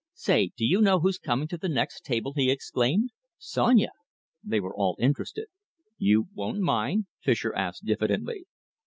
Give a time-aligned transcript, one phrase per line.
[0.15, 3.11] "Say, do you know who's coming to the next table?" he exclaimed.
[3.37, 3.91] "Sonia!"
[4.43, 5.45] They were all interested.
[5.99, 8.45] "You won't mind?" Fischer asked diffidently.